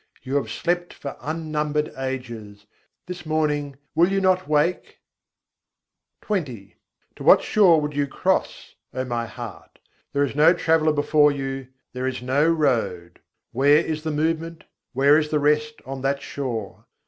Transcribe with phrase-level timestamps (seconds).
[0.23, 2.65] You have slept for unnumbered ages;
[3.05, 4.97] this morning will you not wake?
[6.23, 6.23] XX II.
[6.23, 6.51] 22.
[6.51, 9.77] man tu pâr utar kânh jaiho To what shore would you cross, O my heart?
[10.11, 13.19] there is no traveller before you, there is no road:
[13.51, 16.87] Where is the movement, where is the rest, on that shore?